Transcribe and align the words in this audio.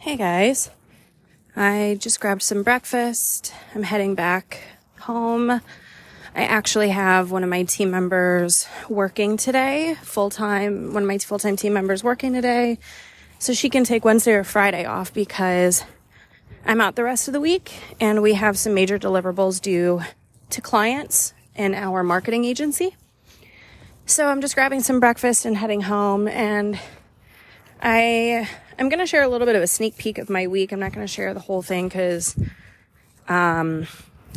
Hey 0.00 0.16
guys. 0.16 0.70
I 1.54 1.98
just 2.00 2.20
grabbed 2.20 2.42
some 2.42 2.62
breakfast. 2.62 3.52
I'm 3.74 3.82
heading 3.82 4.14
back 4.14 4.62
home. 5.00 5.50
I 5.50 5.60
actually 6.34 6.88
have 6.88 7.30
one 7.30 7.44
of 7.44 7.50
my 7.50 7.64
team 7.64 7.90
members 7.90 8.66
working 8.88 9.36
today, 9.36 9.96
full 10.00 10.30
time, 10.30 10.94
one 10.94 11.02
of 11.02 11.06
my 11.06 11.18
full 11.18 11.38
time 11.38 11.54
team 11.54 11.74
members 11.74 12.02
working 12.02 12.32
today. 12.32 12.78
So 13.38 13.52
she 13.52 13.68
can 13.68 13.84
take 13.84 14.02
Wednesday 14.02 14.32
or 14.32 14.42
Friday 14.42 14.86
off 14.86 15.12
because 15.12 15.84
I'm 16.64 16.80
out 16.80 16.96
the 16.96 17.04
rest 17.04 17.28
of 17.28 17.34
the 17.34 17.40
week 17.40 17.70
and 18.00 18.22
we 18.22 18.32
have 18.32 18.56
some 18.56 18.72
major 18.72 18.98
deliverables 18.98 19.60
due 19.60 20.00
to 20.48 20.62
clients 20.62 21.34
in 21.54 21.74
our 21.74 22.02
marketing 22.02 22.46
agency. 22.46 22.96
So 24.06 24.28
I'm 24.28 24.40
just 24.40 24.54
grabbing 24.54 24.80
some 24.80 24.98
breakfast 24.98 25.44
and 25.44 25.58
heading 25.58 25.82
home 25.82 26.26
and 26.26 26.80
I 27.82 28.48
I'm 28.78 28.88
going 28.88 29.00
to 29.00 29.06
share 29.06 29.22
a 29.22 29.28
little 29.28 29.46
bit 29.46 29.56
of 29.56 29.62
a 29.62 29.66
sneak 29.66 29.96
peek 29.96 30.18
of 30.18 30.30
my 30.30 30.46
week. 30.46 30.72
I'm 30.72 30.80
not 30.80 30.92
going 30.92 31.06
to 31.06 31.12
share 31.12 31.34
the 31.34 31.40
whole 31.40 31.60
thing 31.60 31.88
because 31.88 32.34
um, 33.28 33.86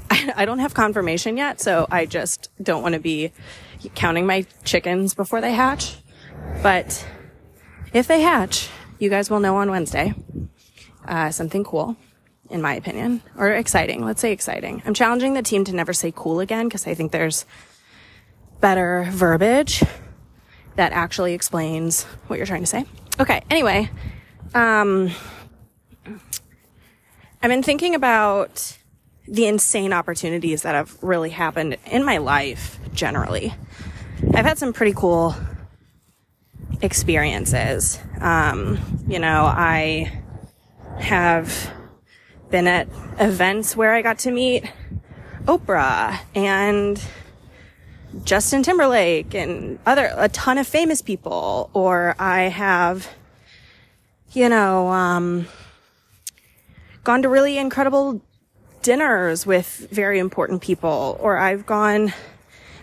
I, 0.09 0.33
I 0.37 0.45
don't 0.45 0.59
have 0.59 0.73
confirmation 0.73 1.37
yet, 1.37 1.61
so 1.61 1.87
I 1.89 2.05
just 2.05 2.49
don't 2.61 2.81
want 2.81 2.93
to 2.93 2.99
be 2.99 3.31
counting 3.95 4.25
my 4.25 4.45
chickens 4.63 5.13
before 5.13 5.39
they 5.39 5.53
hatch. 5.53 5.95
But 6.61 7.05
if 7.93 8.07
they 8.07 8.21
hatch, 8.21 8.69
you 8.99 9.09
guys 9.09 9.29
will 9.29 9.39
know 9.39 9.55
on 9.57 9.71
Wednesday. 9.71 10.13
Uh, 11.05 11.31
something 11.31 11.63
cool, 11.63 11.97
in 12.49 12.61
my 12.61 12.75
opinion, 12.75 13.21
or 13.37 13.49
exciting. 13.51 14.05
Let's 14.05 14.21
say 14.21 14.31
exciting. 14.31 14.81
I'm 14.85 14.93
challenging 14.93 15.33
the 15.33 15.41
team 15.41 15.65
to 15.65 15.75
never 15.75 15.91
say 15.91 16.13
cool 16.15 16.39
again 16.39 16.67
because 16.67 16.87
I 16.87 16.93
think 16.93 17.11
there's 17.11 17.45
better 18.61 19.05
verbiage 19.09 19.83
that 20.75 20.93
actually 20.93 21.33
explains 21.33 22.03
what 22.27 22.37
you're 22.37 22.45
trying 22.45 22.61
to 22.61 22.67
say. 22.67 22.85
Okay, 23.19 23.43
anyway, 23.51 23.91
um, 24.55 25.11
I've 26.05 27.49
been 27.49 27.61
thinking 27.61 27.93
about 27.93 28.75
the 29.27 29.45
insane 29.45 29.93
opportunities 29.93 30.63
that 30.63 30.73
have 30.73 30.97
really 31.03 31.29
happened 31.29 31.77
in 31.85 32.03
my 32.03 32.17
life 32.17 32.79
generally. 32.91 33.53
I've 34.33 34.45
had 34.45 34.57
some 34.57 34.73
pretty 34.73 34.93
cool 34.93 35.35
experiences. 36.81 37.99
Um, 38.19 38.79
you 39.07 39.19
know, 39.19 39.45
I 39.45 40.11
have 40.97 41.71
been 42.49 42.65
at 42.65 42.87
events 43.19 43.75
where 43.75 43.93
I 43.93 44.01
got 44.01 44.19
to 44.19 44.31
meet 44.31 44.65
Oprah 45.45 46.19
and 46.33 46.99
Justin 48.23 48.63
Timberlake 48.63 49.33
and 49.33 49.79
other, 49.85 50.13
a 50.15 50.29
ton 50.29 50.57
of 50.57 50.67
famous 50.67 51.01
people, 51.01 51.69
or 51.73 52.15
I 52.19 52.43
have 52.43 53.07
you 54.33 54.49
know, 54.49 54.87
um, 54.89 55.47
gone 57.03 57.21
to 57.21 57.29
really 57.29 57.57
incredible 57.57 58.21
dinners 58.81 59.45
with 59.45 59.87
very 59.91 60.19
important 60.19 60.61
people, 60.61 61.17
or 61.21 61.37
I've 61.37 61.65
gone, 61.65 62.13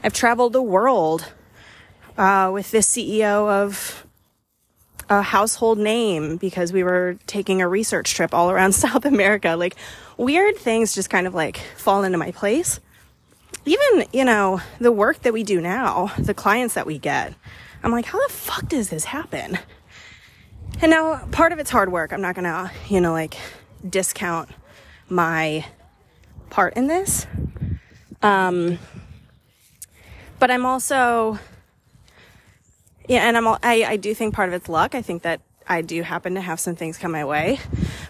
I've 0.03 0.13
traveled 0.13 0.53
the 0.53 0.63
world 0.63 1.33
uh, 2.17 2.51
with 2.53 2.71
this 2.71 2.89
CEO 2.91 3.49
of 3.49 4.07
a 5.09 5.23
household 5.23 5.79
name 5.79 6.37
because 6.37 6.73
we 6.73 6.85
were 6.85 7.19
taking 7.27 7.61
a 7.61 7.69
research 7.69 8.15
trip 8.15 8.33
all 8.33 8.51
around 8.51 8.73
South 8.75 9.05
America. 9.05 9.57
Like 9.57 9.75
weird 10.17 10.57
things 10.57 10.95
just 10.95 11.11
kind 11.11 11.27
of 11.27 11.35
like 11.35 11.61
fall 11.77 12.05
into 12.05 12.19
my 12.19 12.31
place. 12.31 12.79
Even, 13.65 14.07
you 14.13 14.25
know, 14.25 14.61
the 14.81 14.93
work 14.93 15.23
that 15.23 15.33
we 15.33 15.43
do 15.43 15.61
now, 15.61 16.13
the 16.19 16.35
clients 16.35 16.75
that 16.75 16.87
we 16.87 16.99
get, 16.99 17.35
I'm 17.83 17.93
like, 17.93 18.07
how 18.07 18.27
the 18.27 18.33
fuck 18.33 18.69
does 18.69 18.89
this 18.89 19.05
happen? 19.05 19.59
And 20.81 20.91
now 20.91 21.27
part 21.31 21.53
of 21.53 21.59
it's 21.59 21.71
hard 21.71 21.93
work. 21.93 22.13
I'm 22.13 22.23
not 22.23 22.35
gonna, 22.35 22.71
you 22.89 23.01
know, 23.01 23.13
like 23.13 23.37
discount 23.89 24.51
my 25.09 25.65
part 26.49 26.75
in 26.77 26.87
this. 26.87 27.27
Um, 28.23 28.79
but 30.39 30.51
I'm 30.51 30.65
also, 30.65 31.39
yeah, 33.09 33.29
and 33.29 33.37
I'm, 33.37 33.47
all, 33.47 33.59
I, 33.63 33.85
I 33.85 33.97
do 33.97 34.15
think 34.15 34.35
part 34.35 34.49
of 34.49 34.55
it's 34.55 34.69
luck. 34.69 34.95
I 34.95 35.03
think 35.03 35.23
that 35.23 35.41
I 35.67 35.83
do 35.83 36.03
happen 36.03 36.35
to 36.35 36.41
have 36.41 36.61
some 36.61 36.77
things 36.77 36.97
come 36.97 37.13
my 37.13 37.25
way. 37.25 37.61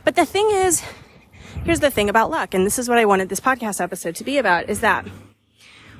But 0.05 0.17
the 0.17 0.25
thing 0.25 0.49
is, 0.51 0.83
here's 1.65 1.81
the 1.81 1.91
thing 1.91 2.09
about 2.09 2.31
luck, 2.31 2.55
and 2.55 2.65
this 2.65 2.79
is 2.79 2.89
what 2.89 2.99
I 2.99 3.05
wanted 3.05 3.29
this 3.29 3.41
podcast 3.41 3.81
episode 3.81 4.15
to 4.17 4.25
be 4.25 4.39
about, 4.39 4.69
is 4.71 4.81
that 4.81 5.07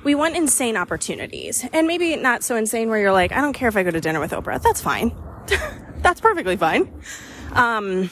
we 0.03 0.15
want 0.15 0.35
insane 0.35 0.77
opportunities. 0.77 1.65
And 1.73 1.87
maybe 1.87 2.15
not 2.15 2.43
so 2.43 2.55
insane 2.55 2.89
where 2.89 2.99
you're 2.99 3.11
like, 3.11 3.31
I 3.31 3.41
don't 3.41 3.53
care 3.53 3.69
if 3.69 3.77
I 3.77 3.83
go 3.83 3.91
to 3.91 4.01
dinner 4.01 4.19
with 4.19 4.31
Oprah. 4.31 4.61
That's 4.61 4.81
fine. 4.81 5.15
that's 5.97 6.21
perfectly 6.21 6.57
fine. 6.57 6.91
Um, 7.53 8.09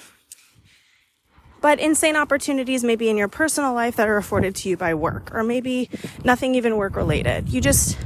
but 1.62 1.80
insane 1.80 2.16
opportunities 2.16 2.84
maybe 2.84 3.10
in 3.10 3.18
your 3.18 3.28
personal 3.28 3.74
life 3.74 3.96
that 3.98 4.08
are 4.08 4.18
afforded 4.18 4.56
to 4.58 4.70
you 4.70 4.78
by 4.78 4.94
work, 4.94 5.34
or 5.34 5.44
maybe 5.44 5.90
nothing 6.24 6.56
even 6.56 6.78
work 6.78 6.96
related. 6.96 7.50
You 7.50 7.60
just, 7.60 7.98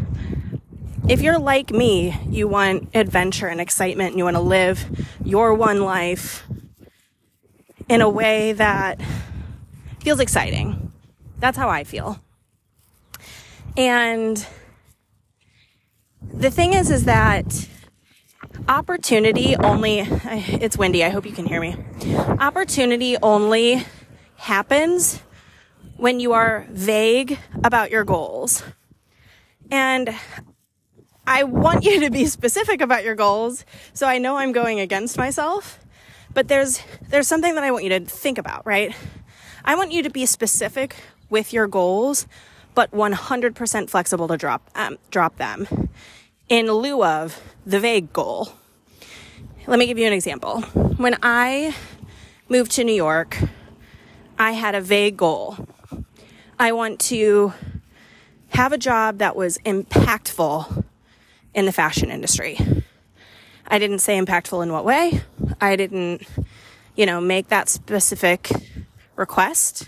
if 1.08 1.22
you're 1.22 1.40
like 1.40 1.72
me, 1.72 2.18
you 2.30 2.48
want 2.48 2.90
adventure 2.96 3.48
and 3.48 3.62
excitement, 3.62 4.12
and 4.12 4.18
you 4.18 4.24
want 4.24 4.38
to 4.38 4.42
live 4.42 4.86
your 5.24 5.54
one 5.54 5.84
life 5.84 6.44
in 7.90 8.02
a 8.02 8.10
way 8.10 8.54
that 8.54 9.00
feels 10.00 10.20
exciting. 10.20 10.92
That's 11.40 11.58
how 11.58 11.70
I 11.70 11.84
feel. 11.84 12.20
And 13.76 14.46
the 16.32 16.52
thing 16.52 16.74
is, 16.74 16.92
is 16.92 17.06
that 17.06 17.68
opportunity 18.68 19.56
only, 19.56 20.00
it's 20.26 20.78
windy. 20.78 21.04
I 21.04 21.10
hope 21.10 21.26
you 21.26 21.32
can 21.32 21.46
hear 21.46 21.60
me. 21.60 21.76
Opportunity 22.40 23.18
only 23.22 23.84
happens 24.36 25.22
when 25.98 26.20
you 26.20 26.34
are 26.34 26.68
vague 26.70 27.40
about 27.64 27.90
your 27.90 28.04
goals. 28.04 28.64
And 29.72 30.16
I 31.26 31.44
want 31.44 31.84
you 31.84 32.02
to 32.02 32.12
be 32.12 32.26
specific 32.28 32.82
about 32.82 33.04
your 33.04 33.16
goals. 33.16 33.66
So 33.94 34.06
I 34.06 34.18
know 34.18 34.38
I'm 34.38 34.52
going 34.52 34.80
against 34.80 35.18
myself, 35.18 35.80
but 36.34 36.48
there's, 36.48 36.82
there's 37.10 37.28
something 37.28 37.56
that 37.56 37.64
I 37.64 37.72
want 37.72 37.86
you 37.86 37.90
to 37.92 38.02
think 38.02 38.38
about, 38.38 38.66
right? 38.66 38.96
I 39.66 39.76
want 39.76 39.92
you 39.92 40.04
to 40.04 40.10
be 40.10 40.26
specific 40.26 40.96
with 41.30 41.54
your 41.54 41.68
goals, 41.68 42.28
but 42.76 42.92
100% 42.92 43.90
flexible 43.90 44.28
to 44.28 44.38
drop, 44.38 44.70
um, 44.76 44.98
drop 45.12 45.38
them 45.38 45.90
in 46.50 46.72
lieu 46.72 47.04
of 47.04 47.42
the 47.66 47.80
vague 47.80 48.12
goal. 48.14 48.50
Let 49.66 49.80
me 49.80 49.86
give 49.86 49.98
you 49.98 50.08
an 50.08 50.14
example. 50.14 50.62
When 50.98 51.18
I 51.24 51.76
moved 52.50 52.72
to 52.74 52.84
New 52.84 52.94
York, 52.94 53.38
I 54.38 54.52
had 54.52 54.76
a 54.76 54.82
vague 54.82 55.18
goal. 55.18 55.58
I 56.60 56.72
want 56.72 57.00
to 57.02 57.54
have 58.50 58.74
a 58.74 58.78
job 58.78 59.20
that 59.20 59.36
was 59.36 59.58
impactful 59.60 60.84
in 61.54 61.66
the 61.66 61.72
fashion 61.72 62.10
industry. 62.10 62.58
I 63.68 63.80
didn't 63.80 64.00
say 64.00 64.20
impactful 64.20 64.62
in 64.62 64.72
what 64.72 64.86
way. 64.86 65.22
I 65.62 65.76
didn't, 65.76 66.28
you 66.96 67.06
know, 67.06 67.22
make 67.22 67.48
that 67.48 67.70
specific 67.70 68.52
request. 69.16 69.88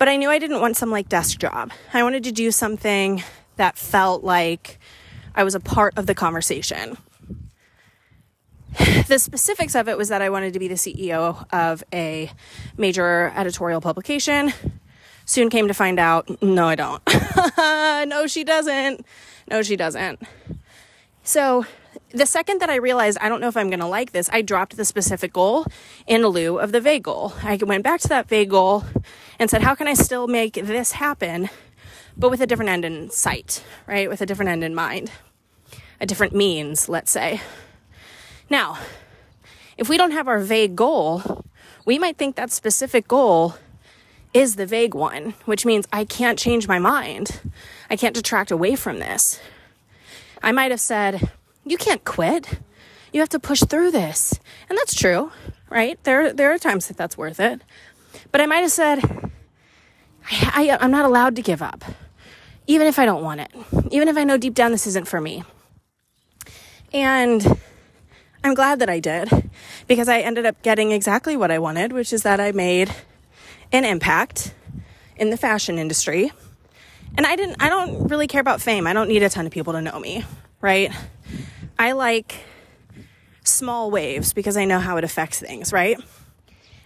But 0.00 0.08
I 0.08 0.16
knew 0.16 0.30
I 0.30 0.38
didn't 0.38 0.62
want 0.62 0.78
some 0.78 0.90
like 0.90 1.10
desk 1.10 1.38
job. 1.38 1.72
I 1.92 2.02
wanted 2.02 2.24
to 2.24 2.32
do 2.32 2.50
something 2.50 3.22
that 3.56 3.76
felt 3.76 4.24
like 4.24 4.78
I 5.34 5.44
was 5.44 5.54
a 5.54 5.60
part 5.60 5.98
of 5.98 6.06
the 6.06 6.14
conversation. 6.14 6.96
The 9.08 9.18
specifics 9.18 9.74
of 9.74 9.90
it 9.90 9.98
was 9.98 10.08
that 10.08 10.22
I 10.22 10.30
wanted 10.30 10.54
to 10.54 10.58
be 10.58 10.68
the 10.68 10.76
CEO 10.76 11.44
of 11.52 11.84
a 11.92 12.30
major 12.78 13.30
editorial 13.36 13.82
publication. 13.82 14.54
Soon 15.26 15.50
came 15.50 15.68
to 15.68 15.74
find 15.74 16.00
out, 16.00 16.42
no, 16.42 16.66
I 16.66 16.76
don't. 16.76 17.02
no, 18.08 18.26
she 18.26 18.42
doesn't. 18.42 19.04
No, 19.50 19.60
she 19.60 19.76
doesn't. 19.76 20.22
So 21.24 21.66
the 22.12 22.26
second 22.26 22.60
that 22.60 22.70
I 22.70 22.76
realized 22.76 23.18
I 23.20 23.28
don't 23.28 23.40
know 23.40 23.48
if 23.48 23.56
I'm 23.56 23.70
going 23.70 23.80
to 23.80 23.86
like 23.86 24.12
this, 24.12 24.28
I 24.32 24.42
dropped 24.42 24.76
the 24.76 24.84
specific 24.84 25.32
goal 25.32 25.66
in 26.06 26.26
lieu 26.26 26.58
of 26.58 26.72
the 26.72 26.80
vague 26.80 27.04
goal. 27.04 27.34
I 27.42 27.56
went 27.56 27.84
back 27.84 28.00
to 28.00 28.08
that 28.08 28.28
vague 28.28 28.50
goal 28.50 28.84
and 29.38 29.48
said, 29.48 29.62
how 29.62 29.74
can 29.74 29.86
I 29.88 29.94
still 29.94 30.26
make 30.26 30.54
this 30.54 30.92
happen, 30.92 31.48
but 32.16 32.30
with 32.30 32.40
a 32.40 32.46
different 32.46 32.70
end 32.70 32.84
in 32.84 33.10
sight, 33.10 33.64
right? 33.86 34.08
With 34.08 34.20
a 34.20 34.26
different 34.26 34.50
end 34.50 34.64
in 34.64 34.74
mind, 34.74 35.10
a 36.00 36.06
different 36.06 36.34
means, 36.34 36.88
let's 36.88 37.10
say. 37.10 37.40
Now, 38.48 38.78
if 39.78 39.88
we 39.88 39.96
don't 39.96 40.10
have 40.10 40.28
our 40.28 40.40
vague 40.40 40.76
goal, 40.76 41.44
we 41.84 41.98
might 41.98 42.18
think 42.18 42.36
that 42.36 42.50
specific 42.50 43.08
goal 43.08 43.54
is 44.34 44.56
the 44.56 44.66
vague 44.66 44.94
one, 44.94 45.34
which 45.44 45.64
means 45.64 45.88
I 45.92 46.04
can't 46.04 46.38
change 46.38 46.68
my 46.68 46.78
mind. 46.78 47.40
I 47.88 47.96
can't 47.96 48.14
detract 48.14 48.50
away 48.50 48.76
from 48.76 48.98
this. 48.98 49.40
I 50.42 50.52
might 50.52 50.70
have 50.70 50.80
said, 50.80 51.30
You 51.64 51.76
can't 51.76 52.04
quit. 52.04 52.58
You 53.12 53.20
have 53.20 53.28
to 53.30 53.38
push 53.38 53.62
through 53.62 53.90
this. 53.90 54.38
And 54.68 54.78
that's 54.78 54.94
true, 54.94 55.32
right? 55.68 56.02
There, 56.04 56.32
there 56.32 56.52
are 56.52 56.58
times 56.58 56.88
that 56.88 56.96
that's 56.96 57.18
worth 57.18 57.40
it. 57.40 57.62
But 58.32 58.40
I 58.40 58.46
might 58.46 58.60
have 58.60 58.72
said, 58.72 59.00
I, 60.30 60.70
I, 60.70 60.78
I'm 60.80 60.90
not 60.90 61.04
allowed 61.04 61.36
to 61.36 61.42
give 61.42 61.62
up, 61.62 61.84
even 62.66 62.86
if 62.86 62.98
I 62.98 63.04
don't 63.04 63.22
want 63.22 63.40
it, 63.40 63.50
even 63.90 64.08
if 64.08 64.16
I 64.16 64.24
know 64.24 64.36
deep 64.36 64.54
down 64.54 64.70
this 64.70 64.86
isn't 64.86 65.08
for 65.08 65.20
me. 65.20 65.44
And 66.92 67.58
I'm 68.42 68.54
glad 68.54 68.78
that 68.78 68.88
I 68.88 69.00
did 69.00 69.50
because 69.86 70.08
I 70.08 70.20
ended 70.20 70.46
up 70.46 70.62
getting 70.62 70.92
exactly 70.92 71.36
what 71.36 71.50
I 71.50 71.58
wanted, 71.58 71.92
which 71.92 72.12
is 72.12 72.22
that 72.22 72.40
I 72.40 72.52
made 72.52 72.92
an 73.72 73.84
impact 73.84 74.54
in 75.16 75.30
the 75.30 75.36
fashion 75.36 75.78
industry. 75.78 76.32
And 77.16 77.26
I 77.26 77.36
didn't 77.36 77.56
I 77.60 77.68
don't 77.68 78.08
really 78.08 78.26
care 78.26 78.40
about 78.40 78.60
fame. 78.60 78.86
I 78.86 78.92
don't 78.92 79.08
need 79.08 79.22
a 79.22 79.28
ton 79.28 79.46
of 79.46 79.52
people 79.52 79.72
to 79.74 79.82
know 79.82 79.98
me, 79.98 80.24
right? 80.60 80.92
I 81.80 81.92
like 81.92 82.34
small 83.42 83.90
waves 83.90 84.34
because 84.34 84.58
I 84.58 84.66
know 84.66 84.80
how 84.80 84.98
it 84.98 85.04
affects 85.04 85.38
things, 85.38 85.72
right? 85.72 85.98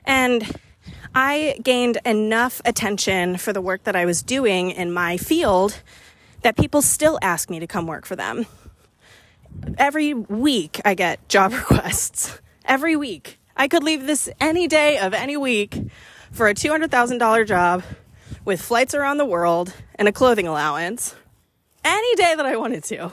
And 0.05 0.56
I 1.12 1.58
gained 1.61 1.99
enough 2.06 2.61
attention 2.64 3.37
for 3.38 3.52
the 3.52 3.61
work 3.61 3.82
that 3.85 3.96
I 3.96 4.05
was 4.05 4.23
doing 4.23 4.70
in 4.70 4.93
my 4.93 5.17
field 5.17 5.82
that 6.43 6.56
people 6.56 6.81
still 6.81 7.19
ask 7.23 7.50
me 7.50 7.58
to 7.58 7.67
come 7.67 7.88
work 7.88 8.06
for 8.06 8.14
them. 8.14 8.46
Every 9.79 10.14
week 10.14 10.81
I 10.85 10.94
get 10.94 11.29
job 11.29 11.52
requests. 11.55 12.41
Every 12.64 12.94
week. 12.94 13.41
I 13.56 13.67
could 13.67 13.82
leave 13.82 14.06
this 14.06 14.29
any 14.41 14.69
day 14.69 14.99
of 14.99 15.12
any 15.12 15.37
week 15.37 15.76
for 16.31 16.46
a 16.46 16.55
$200,000 16.55 17.49
job 17.49 17.82
with 18.44 18.62
flights 18.62 18.94
around 18.94 19.17
the 19.17 19.26
world 19.26 19.75
and 19.96 20.06
a 20.06 20.12
clothing 20.12 20.46
allowance 20.46 21.17
any 21.82 22.14
day 22.14 22.35
that 22.37 22.46
I 22.46 22.55
wanted 22.55 22.85
to. 22.85 23.11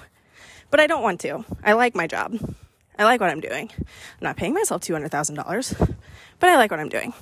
But 0.72 0.80
I 0.80 0.88
don't 0.88 1.04
want 1.04 1.22
to. 1.22 1.46
I 1.64 1.74
like 1.74 1.94
my 1.94 2.08
job. 2.08 2.56
I 2.98 3.04
like 3.04 3.22
what 3.22 3.30
I'm 3.30 3.42
doing. 3.42 3.70
I'm 3.78 3.86
not 4.22 4.38
paying 4.38 4.54
myself 4.54 4.82
$200,000, 4.82 5.96
but 6.40 6.50
I 6.50 6.58
like 6.58 6.72
what 6.72 6.80
I'm 6.80 6.90
doing. 6.90 7.14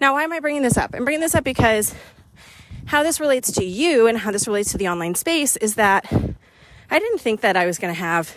Now, 0.00 0.14
why 0.14 0.24
am 0.24 0.32
I 0.32 0.40
bringing 0.40 0.62
this 0.62 0.76
up? 0.76 0.94
I'm 0.94 1.04
bringing 1.04 1.20
this 1.20 1.34
up 1.34 1.44
because 1.44 1.94
how 2.86 3.02
this 3.02 3.18
relates 3.20 3.50
to 3.52 3.64
you 3.64 4.06
and 4.06 4.18
how 4.18 4.30
this 4.30 4.46
relates 4.46 4.72
to 4.72 4.78
the 4.78 4.88
online 4.88 5.14
space 5.14 5.56
is 5.56 5.74
that 5.74 6.10
I 6.90 6.98
didn't 6.98 7.18
think 7.18 7.40
that 7.40 7.56
I 7.56 7.66
was 7.66 7.78
going 7.78 7.92
to 7.92 7.98
have 7.98 8.36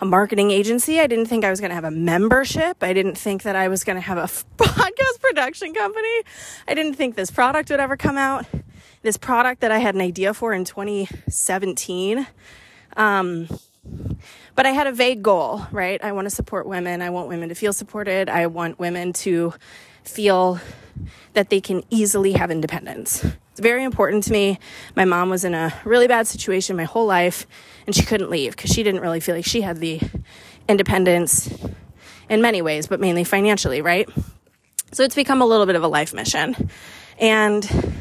a 0.00 0.04
marketing 0.04 0.50
agency. 0.50 1.00
I 1.00 1.06
didn't 1.06 1.26
think 1.26 1.44
I 1.44 1.50
was 1.50 1.60
going 1.60 1.70
to 1.70 1.74
have 1.74 1.84
a 1.84 1.90
membership. 1.90 2.82
I 2.82 2.92
didn't 2.92 3.16
think 3.16 3.42
that 3.44 3.56
I 3.56 3.68
was 3.68 3.84
going 3.84 3.96
to 3.96 4.02
have 4.02 4.18
a 4.18 4.22
podcast 4.62 5.20
production 5.20 5.72
company. 5.72 6.22
I 6.68 6.74
didn't 6.74 6.94
think 6.94 7.14
this 7.14 7.30
product 7.30 7.70
would 7.70 7.80
ever 7.80 7.96
come 7.96 8.18
out. 8.18 8.46
This 9.02 9.16
product 9.16 9.60
that 9.60 9.70
I 9.70 9.78
had 9.78 9.94
an 9.94 10.00
idea 10.00 10.34
for 10.34 10.52
in 10.52 10.64
2017. 10.64 12.26
Um, 12.96 13.48
but 14.54 14.66
I 14.66 14.70
had 14.70 14.86
a 14.86 14.92
vague 14.92 15.22
goal, 15.22 15.66
right? 15.72 16.02
I 16.02 16.12
want 16.12 16.26
to 16.26 16.30
support 16.30 16.66
women. 16.66 17.02
I 17.02 17.10
want 17.10 17.28
women 17.28 17.48
to 17.48 17.54
feel 17.54 17.72
supported. 17.72 18.28
I 18.28 18.46
want 18.46 18.78
women 18.78 19.12
to 19.14 19.52
feel 20.04 20.60
that 21.32 21.50
they 21.50 21.60
can 21.60 21.82
easily 21.90 22.32
have 22.32 22.50
independence. 22.50 23.24
It's 23.50 23.60
very 23.60 23.84
important 23.84 24.24
to 24.24 24.32
me. 24.32 24.58
My 24.96 25.04
mom 25.04 25.30
was 25.30 25.44
in 25.44 25.54
a 25.54 25.72
really 25.84 26.08
bad 26.08 26.26
situation 26.26 26.76
my 26.76 26.84
whole 26.84 27.06
life 27.06 27.46
and 27.86 27.94
she 27.94 28.02
couldn't 28.02 28.30
leave 28.30 28.56
because 28.56 28.70
she 28.70 28.82
didn't 28.82 29.00
really 29.00 29.20
feel 29.20 29.34
like 29.34 29.44
she 29.44 29.60
had 29.60 29.78
the 29.78 30.00
independence 30.68 31.52
in 32.28 32.40
many 32.40 32.62
ways, 32.62 32.86
but 32.86 33.00
mainly 33.00 33.24
financially, 33.24 33.82
right? 33.82 34.08
So 34.92 35.02
it's 35.02 35.14
become 35.14 35.42
a 35.42 35.46
little 35.46 35.66
bit 35.66 35.76
of 35.76 35.82
a 35.82 35.88
life 35.88 36.14
mission. 36.14 36.70
And 37.18 37.93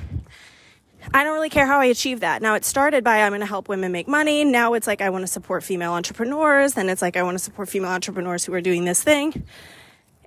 I 1.16 1.24
don't 1.24 1.36
really 1.36 1.50
care 1.50 1.68
how 1.68 1.80
I 1.80 1.86
achieve 1.86 2.22
that. 2.22 2.42
Now 2.42 2.56
it 2.56 2.66
started 2.66 3.04
by 3.04 3.22
I'm 3.22 3.30
going 3.30 3.42
to 3.42 3.46
help 3.46 3.70
women 3.70 3.92
make 3.92 4.08
money. 4.08 4.44
Now 4.44 4.74
it's 4.74 4.88
like 4.88 5.00
I 5.00 5.12
want 5.12 5.22
to 5.22 5.28
support 5.28 5.64
female 5.64 5.94
entrepreneurs. 5.94 6.74
Then 6.74 6.90
it's 6.90 7.04
like 7.04 7.16
I 7.16 7.22
want 7.22 7.36
to 7.36 7.44
support 7.44 7.70
female 7.70 7.92
entrepreneurs 7.92 8.46
who 8.46 8.54
are 8.56 8.62
doing 8.62 8.86
this 8.86 9.04
thing. 9.04 9.46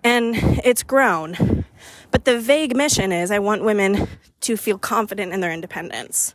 And 0.04 0.36
it's 0.64 0.84
grown. 0.84 1.64
But 2.12 2.24
the 2.24 2.38
vague 2.38 2.76
mission 2.76 3.10
is 3.10 3.32
I 3.32 3.40
want 3.40 3.64
women 3.64 4.06
to 4.42 4.56
feel 4.56 4.78
confident 4.78 5.32
in 5.32 5.40
their 5.40 5.52
independence. 5.52 6.34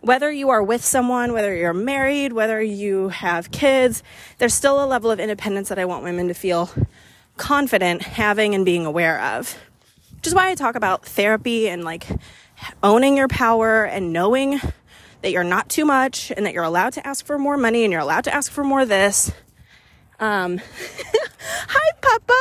Whether 0.00 0.30
you 0.30 0.48
are 0.50 0.62
with 0.62 0.84
someone, 0.84 1.32
whether 1.32 1.56
you're 1.56 1.74
married, 1.74 2.32
whether 2.32 2.62
you 2.62 3.08
have 3.08 3.50
kids, 3.50 4.04
there's 4.38 4.54
still 4.54 4.82
a 4.82 4.86
level 4.86 5.10
of 5.10 5.18
independence 5.18 5.70
that 5.70 5.78
I 5.78 5.86
want 5.86 6.04
women 6.04 6.28
to 6.28 6.34
feel 6.34 6.70
confident 7.36 8.02
having 8.02 8.54
and 8.54 8.64
being 8.64 8.86
aware 8.86 9.20
of. 9.20 9.58
Which 10.14 10.28
is 10.28 10.34
why 10.34 10.50
I 10.50 10.54
talk 10.54 10.76
about 10.76 11.04
therapy 11.04 11.68
and 11.68 11.84
like 11.84 12.06
owning 12.82 13.16
your 13.16 13.28
power 13.28 13.84
and 13.84 14.12
knowing 14.12 14.60
that 15.22 15.32
you're 15.32 15.44
not 15.44 15.68
too 15.68 15.84
much 15.84 16.30
and 16.36 16.46
that 16.46 16.54
you're 16.54 16.64
allowed 16.64 16.92
to 16.94 17.06
ask 17.06 17.26
for 17.26 17.38
more 17.38 17.56
money 17.56 17.84
and 17.84 17.92
you're 17.92 18.00
allowed 18.00 18.24
to 18.24 18.34
ask 18.34 18.50
for 18.52 18.64
more 18.64 18.84
this. 18.84 19.32
Um, 20.20 20.58
hi, 21.68 21.90
Papa. 22.00 22.34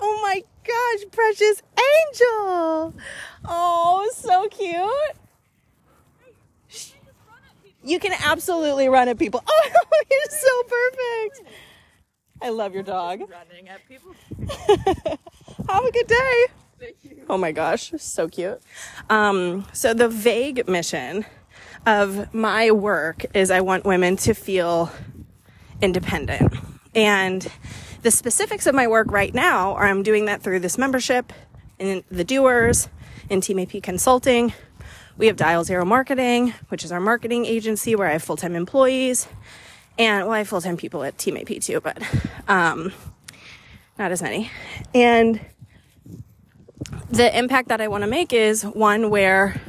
Oh 0.00 0.20
my 0.22 0.42
gosh, 0.64 1.10
precious 1.10 1.62
angel. 1.76 2.94
Oh, 3.46 4.10
so 4.14 4.48
cute. 4.48 5.16
You 7.82 7.98
can 7.98 8.12
absolutely 8.24 8.88
run 8.88 9.08
at 9.08 9.18
people. 9.18 9.42
Oh, 9.92 10.04
you're 10.10 10.30
so 10.30 10.62
perfect. 10.64 11.54
I 12.42 12.48
love 12.50 12.74
your 12.74 12.82
dog. 12.82 13.20
Running 13.20 13.68
at 13.68 13.80
people. 13.86 14.14
Have 15.68 15.84
a 15.84 15.92
good 15.92 16.06
day. 16.06 16.46
Oh 17.30 17.38
my 17.38 17.52
gosh, 17.52 17.92
so 17.96 18.26
cute. 18.26 18.60
Um, 19.08 19.64
so 19.72 19.94
the 19.94 20.08
vague 20.08 20.68
mission 20.68 21.24
of 21.86 22.34
my 22.34 22.72
work 22.72 23.24
is 23.34 23.52
I 23.52 23.60
want 23.60 23.84
women 23.84 24.16
to 24.16 24.34
feel 24.34 24.90
independent. 25.80 26.52
And 26.92 27.46
the 28.02 28.10
specifics 28.10 28.66
of 28.66 28.74
my 28.74 28.88
work 28.88 29.12
right 29.12 29.32
now 29.32 29.74
are 29.74 29.86
I'm 29.86 30.02
doing 30.02 30.24
that 30.24 30.42
through 30.42 30.58
this 30.58 30.76
membership 30.76 31.32
in 31.78 32.02
the 32.10 32.24
doers 32.24 32.88
in 33.28 33.40
Team 33.40 33.60
AP 33.60 33.80
Consulting. 33.80 34.52
We 35.16 35.28
have 35.28 35.36
Dial 35.36 35.62
Zero 35.62 35.84
Marketing, 35.84 36.52
which 36.68 36.82
is 36.82 36.90
our 36.90 36.98
marketing 36.98 37.46
agency 37.46 37.94
where 37.94 38.08
I 38.08 38.12
have 38.14 38.24
full-time 38.24 38.56
employees. 38.56 39.28
And 40.00 40.26
well, 40.26 40.34
I 40.34 40.38
have 40.38 40.48
full-time 40.48 40.76
people 40.76 41.04
at 41.04 41.16
Team 41.16 41.36
AP 41.36 41.60
too, 41.60 41.80
but 41.80 42.02
um, 42.48 42.92
not 44.00 44.10
as 44.10 44.20
many. 44.20 44.50
And 44.92 45.40
the 47.10 47.36
impact 47.36 47.68
that 47.68 47.80
I 47.80 47.88
want 47.88 48.02
to 48.02 48.10
make 48.10 48.32
is 48.32 48.64
one 48.64 49.10
where 49.10 49.60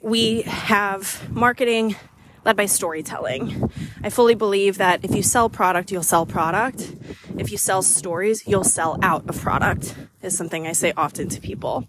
we 0.00 0.42
have 0.42 1.28
marketing 1.30 1.96
led 2.44 2.56
by 2.56 2.66
storytelling. 2.66 3.70
I 4.02 4.10
fully 4.10 4.36
believe 4.36 4.78
that 4.78 5.04
if 5.04 5.14
you 5.14 5.22
sell 5.22 5.50
product, 5.50 5.90
you'll 5.90 6.04
sell 6.04 6.24
product. 6.24 6.94
If 7.36 7.50
you 7.50 7.58
sell 7.58 7.82
stories, 7.82 8.46
you'll 8.46 8.64
sell 8.64 8.98
out 9.02 9.28
of 9.28 9.40
product, 9.40 9.96
is 10.22 10.36
something 10.36 10.66
I 10.66 10.72
say 10.72 10.92
often 10.96 11.28
to 11.30 11.40
people. 11.40 11.88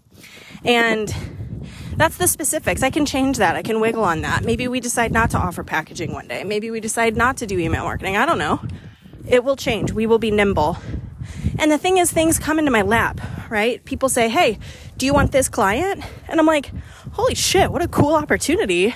And 0.64 1.14
that's 1.96 2.16
the 2.16 2.26
specifics. 2.26 2.82
I 2.82 2.90
can 2.90 3.06
change 3.06 3.38
that. 3.38 3.54
I 3.54 3.62
can 3.62 3.80
wiggle 3.80 4.04
on 4.04 4.22
that. 4.22 4.44
Maybe 4.44 4.66
we 4.68 4.80
decide 4.80 5.12
not 5.12 5.30
to 5.30 5.38
offer 5.38 5.62
packaging 5.62 6.12
one 6.12 6.26
day. 6.26 6.42
Maybe 6.44 6.70
we 6.70 6.80
decide 6.80 7.16
not 7.16 7.36
to 7.38 7.46
do 7.46 7.58
email 7.58 7.84
marketing. 7.84 8.16
I 8.16 8.26
don't 8.26 8.38
know. 8.38 8.60
It 9.28 9.44
will 9.44 9.56
change. 9.56 9.92
We 9.92 10.06
will 10.06 10.18
be 10.18 10.30
nimble. 10.30 10.76
And 11.58 11.72
the 11.72 11.78
thing 11.78 11.98
is, 11.98 12.12
things 12.12 12.38
come 12.38 12.58
into 12.58 12.70
my 12.70 12.82
lap, 12.82 13.20
right? 13.50 13.84
People 13.84 14.08
say, 14.08 14.28
Hey, 14.28 14.58
do 14.96 15.06
you 15.06 15.12
want 15.12 15.32
this 15.32 15.48
client? 15.48 16.04
And 16.28 16.38
I'm 16.38 16.46
like, 16.46 16.70
Holy 17.12 17.34
shit, 17.34 17.72
what 17.72 17.82
a 17.82 17.88
cool 17.88 18.14
opportunity. 18.14 18.94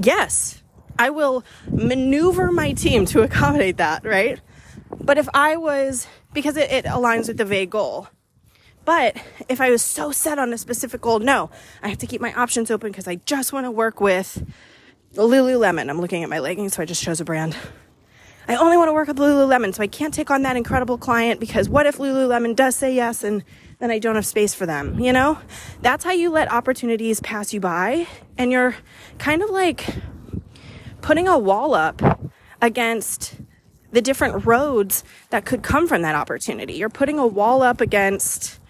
Yes, 0.00 0.62
I 0.98 1.10
will 1.10 1.44
maneuver 1.70 2.52
my 2.52 2.72
team 2.72 3.06
to 3.06 3.22
accommodate 3.22 3.78
that, 3.78 4.04
right? 4.04 4.40
But 5.00 5.18
if 5.18 5.28
I 5.34 5.56
was, 5.56 6.06
because 6.32 6.56
it, 6.56 6.70
it 6.70 6.84
aligns 6.84 7.28
with 7.28 7.38
the 7.38 7.44
vague 7.44 7.70
goal, 7.70 8.08
but 8.84 9.16
if 9.48 9.60
I 9.60 9.70
was 9.70 9.82
so 9.82 10.12
set 10.12 10.38
on 10.38 10.52
a 10.52 10.58
specific 10.58 11.00
goal, 11.00 11.18
no, 11.18 11.50
I 11.82 11.88
have 11.88 11.98
to 11.98 12.06
keep 12.06 12.20
my 12.20 12.32
options 12.34 12.70
open 12.70 12.92
because 12.92 13.08
I 13.08 13.16
just 13.16 13.52
want 13.52 13.64
to 13.64 13.70
work 13.70 14.00
with 14.00 14.46
Lululemon. 15.14 15.88
I'm 15.90 16.00
looking 16.00 16.22
at 16.22 16.28
my 16.28 16.38
leggings, 16.38 16.74
so 16.74 16.82
I 16.82 16.86
just 16.86 17.02
chose 17.02 17.20
a 17.20 17.24
brand. 17.24 17.56
I 18.48 18.54
only 18.56 18.76
want 18.76 18.88
to 18.88 18.92
work 18.92 19.08
with 19.08 19.18
Lululemon, 19.18 19.74
so 19.74 19.82
I 19.82 19.88
can't 19.88 20.14
take 20.14 20.30
on 20.30 20.42
that 20.42 20.56
incredible 20.56 20.98
client 20.98 21.40
because 21.40 21.68
what 21.68 21.86
if 21.86 21.98
Lululemon 21.98 22.54
does 22.54 22.76
say 22.76 22.94
yes 22.94 23.24
and 23.24 23.42
then 23.80 23.90
I 23.90 23.98
don't 23.98 24.14
have 24.14 24.26
space 24.26 24.54
for 24.54 24.66
them, 24.66 25.00
you 25.00 25.12
know? 25.12 25.38
That's 25.82 26.04
how 26.04 26.12
you 26.12 26.30
let 26.30 26.50
opportunities 26.52 27.20
pass 27.20 27.52
you 27.52 27.58
by 27.58 28.06
and 28.38 28.52
you're 28.52 28.76
kind 29.18 29.42
of 29.42 29.50
like 29.50 29.86
putting 31.02 31.26
a 31.26 31.36
wall 31.36 31.74
up 31.74 32.30
against 32.62 33.34
the 33.90 34.00
different 34.00 34.46
roads 34.46 35.02
that 35.30 35.44
could 35.44 35.62
come 35.62 35.88
from 35.88 36.02
that 36.02 36.14
opportunity. 36.14 36.74
You're 36.74 36.88
putting 36.88 37.18
a 37.18 37.26
wall 37.26 37.62
up 37.62 37.80
against 37.80 38.60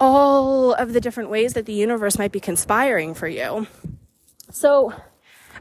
all 0.00 0.72
of 0.74 0.92
the 0.92 1.00
different 1.00 1.30
ways 1.30 1.52
that 1.52 1.66
the 1.66 1.72
universe 1.72 2.18
might 2.18 2.32
be 2.32 2.40
conspiring 2.40 3.14
for 3.14 3.28
you. 3.28 3.68
So 4.50 4.92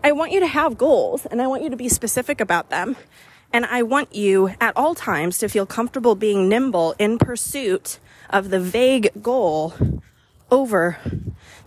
I 0.04 0.12
want 0.12 0.32
you 0.32 0.40
to 0.40 0.48
have 0.48 0.78
goals 0.78 1.26
and 1.26 1.42
I 1.42 1.48
want 1.48 1.64
you 1.64 1.70
to 1.70 1.76
be 1.76 1.90
specific 1.90 2.42
about 2.42 2.70
them. 2.70 2.96
And 3.54 3.66
I 3.66 3.84
want 3.84 4.16
you 4.16 4.54
at 4.62 4.76
all 4.78 4.96
times 4.96 5.38
to 5.40 5.50
feel 5.50 5.66
comfortable 5.66 6.16
being 6.16 6.48
nimble 6.48 6.96
in 6.98 7.18
pursuit 7.18 8.00
of 8.30 8.50
the 8.50 8.60
vague 8.60 9.10
goal 9.22 9.74
over 10.50 10.98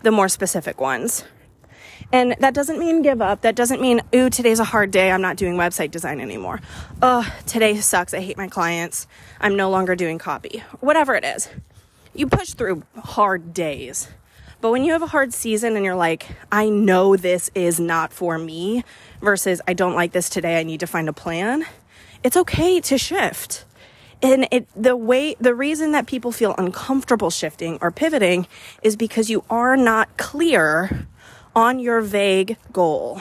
the 0.03 0.11
more 0.11 0.29
specific 0.29 0.81
ones. 0.81 1.25
And 2.13 2.37
that 2.41 2.55
doesn't 2.55 2.79
mean 2.79 3.03
give 3.03 3.21
up. 3.21 3.43
That 3.43 3.55
doesn't 3.55 3.81
mean, 3.81 4.01
ooh, 4.15 4.31
today's 4.31 4.61
a 4.61 4.65
hard 4.65 4.91
day. 4.91 5.11
I'm 5.11 5.23
not 5.23 5.37
doing 5.37 5.55
website 5.55 5.91
design 5.91 6.21
anymore. 6.21 6.61
Oh, 7.03 7.31
today 7.47 7.77
sucks. 7.77 8.15
I 8.15 8.21
hate 8.21 8.37
my 8.37 8.49
clients. 8.49 9.07
I'm 9.41 9.57
no 9.57 9.69
longer 9.71 9.95
doing 9.95 10.19
copy. 10.19 10.63
Whatever 10.81 11.15
it 11.15 11.25
is 11.25 11.49
you 12.15 12.29
push 12.29 12.55
through 12.55 12.83
hard 12.97 13.53
days. 13.53 14.09
But 14.65 14.71
when 14.71 14.83
you 14.83 14.93
have 14.93 15.03
a 15.03 15.09
hard 15.09 15.35
season 15.35 15.77
and 15.77 15.85
you're 15.85 15.95
like, 15.95 16.27
I 16.51 16.71
know 16.71 17.17
this 17.17 17.51
is 17.55 17.79
not 17.79 18.15
for 18.15 18.39
me, 18.39 18.83
versus 19.21 19.61
I 19.69 19.75
don't 19.75 19.93
like 19.95 20.13
this 20.13 20.31
today, 20.31 20.59
I 20.59 20.63
need 20.63 20.81
to 20.81 20.87
find 20.87 21.07
a 21.07 21.13
plan, 21.13 21.67
it's 22.23 22.35
okay 22.35 22.81
to 22.81 22.97
shift. 22.97 23.67
And 24.23 24.49
it, 24.51 24.67
the 24.75 24.97
way, 24.97 25.37
the 25.39 25.55
reason 25.55 25.93
that 25.93 26.07
people 26.07 26.33
feel 26.33 26.55
uncomfortable 26.57 27.29
shifting 27.29 27.77
or 27.83 27.91
pivoting 27.91 28.47
is 28.83 28.97
because 28.97 29.29
you 29.29 29.45
are 29.51 29.77
not 29.77 30.17
clear 30.17 31.09
on 31.55 31.79
your 31.79 32.01
vague 32.01 32.57
goal. 32.73 33.21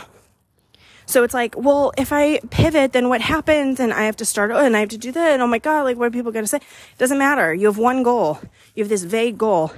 So 1.06 1.26
it's 1.26 1.34
like, 1.34 1.56
well, 1.58 1.92
if 1.98 2.14
I 2.14 2.40
pivot, 2.52 2.94
then 2.94 3.10
what 3.10 3.20
happens? 3.20 3.82
And 3.82 3.92
I 3.92 4.04
have 4.04 4.16
to 4.16 4.26
start, 4.26 4.52
oh, 4.52 4.66
and 4.66 4.78
I 4.78 4.80
have 4.80 4.90
to 4.90 4.98
do 4.98 5.12
that. 5.12 5.34
And 5.34 5.42
oh 5.42 5.48
my 5.48 5.60
God, 5.60 5.82
like, 5.82 5.98
what 5.98 6.06
are 6.06 6.12
people 6.12 6.32
going 6.32 6.46
to 6.46 6.50
say? 6.50 6.60
It 6.60 6.98
doesn't 7.00 7.18
matter. 7.18 7.54
You 7.54 7.66
have 7.66 7.78
one 7.78 8.02
goal. 8.02 8.40
You 8.76 8.84
have 8.86 8.90
this 8.90 9.04
vague 9.04 9.38
goal 9.38 9.74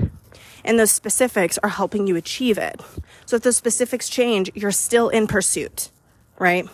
and 0.66 0.80
those 0.80 0.92
specifics 0.92 1.58
are 1.60 1.70
helping 1.70 2.08
you 2.08 2.16
achieve 2.16 2.58
it. 2.58 2.82
So 3.26 3.38
if 3.38 3.44
those 3.44 3.58
specifics 3.58 4.10
change, 4.10 4.52
you're 4.56 4.72
still 4.72 5.10
in 5.10 5.28
pursuit, 5.28 5.90
right? 6.38 6.68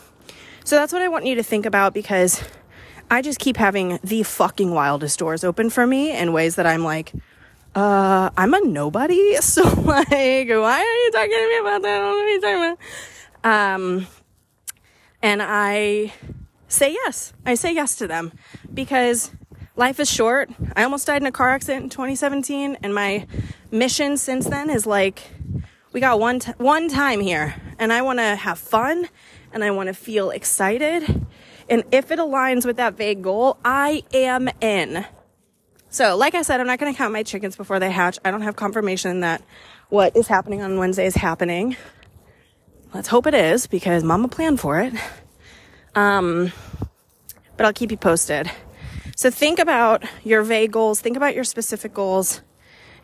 So 0.64 0.76
that's 0.76 0.94
what 0.94 1.02
I 1.02 1.08
want 1.08 1.26
you 1.26 1.36
to 1.36 1.44
think 1.44 1.66
about 1.66 1.94
because 1.94 2.44
I 3.10 3.22
just 3.22 3.40
keep 3.40 3.58
having 3.58 4.00
the 4.04 4.24
fucking 4.24 4.72
wildest 4.72 5.20
doors 5.20 5.44
open 5.44 5.70
for 5.70 5.86
me 5.86 6.16
in 6.16 6.34
ways 6.34 6.56
that 6.56 6.66
I'm 6.66 6.84
like, 6.84 7.14
uh, 7.76 8.30
I'm 8.38 8.54
a 8.54 8.62
nobody. 8.62 9.38
So 9.42 9.64
like, 9.64 10.10
why 10.10 10.80
are 10.80 11.04
you 11.04 11.12
talking 11.12 11.32
to 11.32 11.48
me 11.48 11.58
about 11.60 11.82
that? 11.82 12.04
What 12.04 12.30
you're 12.30 12.42
talking 12.42 12.78
about. 13.44 13.76
Um, 13.76 14.08
and 15.22 15.42
I 15.44 16.14
say 16.68 16.94
yes. 16.94 17.34
I 17.46 17.56
say 17.56 17.74
yes 17.74 17.96
to 17.98 18.08
them 18.08 18.32
because 18.74 19.32
life 19.76 20.00
is 20.00 20.10
short. 20.10 20.50
I 20.76 20.84
almost 20.84 21.08
died 21.08 21.22
in 21.22 21.28
a 21.28 21.32
car 21.32 21.50
accident 21.50 21.84
in 21.84 21.90
2017 21.90 22.78
and 22.84 22.94
my 22.94 23.28
mission 23.72 24.18
since 24.18 24.46
then 24.48 24.70
is 24.70 24.86
like, 24.86 25.24
we 25.94 26.00
got 26.00 26.20
one, 26.20 26.40
t- 26.40 26.51
one 26.58 26.90
time 26.90 27.20
here 27.20 27.56
and 27.80 27.92
I 27.92 28.01
want 28.01 28.20
to 28.20 28.36
have 28.36 28.60
fun 28.60 29.08
and 29.51 29.63
I 29.63 29.72
want 29.72 29.88
to 29.88 29.94
feel 29.94 30.30
excited. 30.30 31.25
And 31.70 31.84
if 31.92 32.12
it 32.12 32.20
aligns 32.20 32.66
with 32.66 32.78
that 32.78 32.96
vague 32.96 33.22
goal, 33.22 33.58
I 33.63 34.04
am 34.13 34.50
in. 34.62 35.06
So, 35.90 36.16
like 36.16 36.36
I 36.36 36.42
said, 36.42 36.60
I'm 36.62 36.68
not 36.68 36.80
going 36.80 36.94
to 36.94 36.98
count 36.98 37.12
my 37.12 37.24
chickens 37.24 37.56
before 37.58 37.80
they 37.80 37.92
hatch. 37.92 38.18
I 38.24 38.32
don't 38.32 38.42
have 38.42 38.56
confirmation 38.56 39.22
that 39.22 39.44
what 39.90 40.16
is 40.16 40.28
happening 40.28 40.62
on 40.62 40.78
Wednesday 40.78 41.06
is 41.06 41.16
happening. 41.16 41.75
Let's 42.94 43.10
hope 43.10 43.28
it 43.28 43.34
is 43.34 43.68
because 43.68 44.04
mama 44.04 44.30
planned 44.30 44.60
for 44.60 44.80
it. 44.80 44.94
Um, 45.96 46.54
but 47.58 47.66
I'll 47.66 47.74
keep 47.74 47.92
you 47.92 47.98
posted. 47.98 48.50
So 49.18 49.30
think 49.30 49.60
about 49.60 50.04
your 50.24 50.44
vague 50.44 50.72
goals, 50.72 51.01
think 51.01 51.18
about 51.18 51.36
your 51.36 51.44
specific 51.44 51.94
goals, 51.94 52.42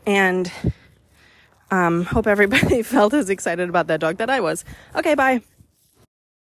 and 0.08 0.52
um, 1.70 2.06
hope 2.06 2.26
everybody 2.26 2.82
felt 2.84 3.14
as 3.14 3.30
excited 3.30 3.70
about 3.70 3.88
that 3.88 4.00
dog 4.00 4.18
that 4.18 4.30
I 4.30 4.40
was. 4.40 4.66
Okay, 4.96 5.14
bye. 5.14 5.42